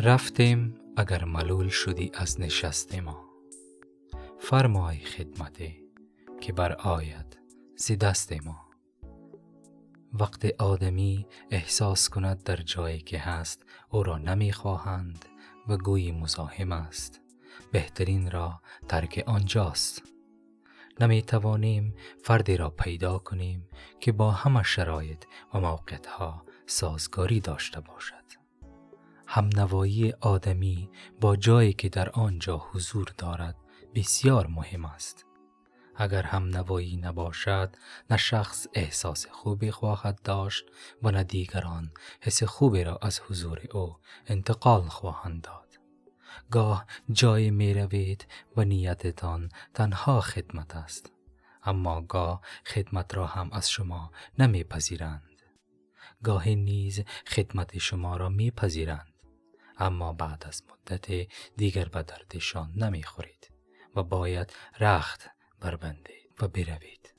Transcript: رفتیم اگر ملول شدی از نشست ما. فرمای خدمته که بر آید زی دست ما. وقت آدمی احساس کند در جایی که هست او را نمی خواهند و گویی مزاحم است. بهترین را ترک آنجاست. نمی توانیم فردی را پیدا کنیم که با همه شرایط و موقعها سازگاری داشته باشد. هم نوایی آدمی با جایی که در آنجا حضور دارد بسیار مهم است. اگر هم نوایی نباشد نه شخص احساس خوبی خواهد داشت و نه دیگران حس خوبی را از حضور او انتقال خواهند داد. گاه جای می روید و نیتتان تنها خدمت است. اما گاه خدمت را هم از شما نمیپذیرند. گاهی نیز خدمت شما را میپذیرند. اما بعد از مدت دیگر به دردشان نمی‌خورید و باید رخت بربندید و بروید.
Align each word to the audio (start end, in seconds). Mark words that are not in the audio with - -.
رفتیم 0.00 0.80
اگر 0.96 1.24
ملول 1.24 1.68
شدی 1.68 2.10
از 2.14 2.40
نشست 2.40 2.94
ما. 2.94 3.24
فرمای 4.38 4.98
خدمته 4.98 5.76
که 6.40 6.52
بر 6.52 6.72
آید 6.72 7.38
زی 7.76 7.96
دست 7.96 8.32
ما. 8.32 8.68
وقت 10.12 10.44
آدمی 10.58 11.26
احساس 11.50 12.08
کند 12.08 12.42
در 12.42 12.56
جایی 12.56 12.98
که 12.98 13.18
هست 13.18 13.62
او 13.90 14.02
را 14.02 14.18
نمی 14.18 14.52
خواهند 14.52 15.24
و 15.68 15.76
گویی 15.76 16.12
مزاحم 16.12 16.72
است. 16.72 17.20
بهترین 17.72 18.30
را 18.30 18.60
ترک 18.88 19.24
آنجاست. 19.26 20.02
نمی 21.00 21.22
توانیم 21.22 21.94
فردی 22.24 22.56
را 22.56 22.70
پیدا 22.70 23.18
کنیم 23.18 23.68
که 24.00 24.12
با 24.12 24.30
همه 24.30 24.62
شرایط 24.62 25.24
و 25.54 25.60
موقعها 25.60 26.44
سازگاری 26.66 27.40
داشته 27.40 27.80
باشد. 27.80 28.37
هم 29.30 29.50
نوایی 29.56 30.12
آدمی 30.12 30.90
با 31.20 31.36
جایی 31.36 31.72
که 31.72 31.88
در 31.88 32.10
آنجا 32.10 32.56
حضور 32.72 33.12
دارد 33.18 33.56
بسیار 33.94 34.46
مهم 34.46 34.84
است. 34.84 35.26
اگر 35.96 36.22
هم 36.22 36.44
نوایی 36.44 36.96
نباشد 36.96 37.76
نه 38.10 38.16
شخص 38.16 38.66
احساس 38.74 39.26
خوبی 39.26 39.70
خواهد 39.70 40.22
داشت 40.22 40.64
و 41.02 41.10
نه 41.10 41.24
دیگران 41.24 41.90
حس 42.20 42.42
خوبی 42.42 42.84
را 42.84 42.98
از 43.02 43.20
حضور 43.20 43.60
او 43.72 43.96
انتقال 44.26 44.82
خواهند 44.82 45.42
داد. 45.42 45.78
گاه 46.50 46.86
جای 47.12 47.50
می 47.50 47.74
روید 47.74 48.26
و 48.56 48.64
نیتتان 48.64 49.48
تنها 49.74 50.20
خدمت 50.20 50.76
است. 50.76 51.12
اما 51.64 52.00
گاه 52.00 52.40
خدمت 52.66 53.14
را 53.14 53.26
هم 53.26 53.48
از 53.52 53.70
شما 53.70 54.10
نمیپذیرند. 54.38 55.22
گاهی 56.22 56.56
نیز 56.56 57.04
خدمت 57.26 57.78
شما 57.78 58.16
را 58.16 58.28
میپذیرند. 58.28 59.17
اما 59.78 60.12
بعد 60.12 60.44
از 60.46 60.62
مدت 60.70 61.28
دیگر 61.56 61.84
به 61.84 62.02
دردشان 62.02 62.72
نمی‌خورید 62.76 63.50
و 63.96 64.02
باید 64.02 64.52
رخت 64.80 65.30
بربندید 65.60 66.42
و 66.42 66.48
بروید. 66.48 67.14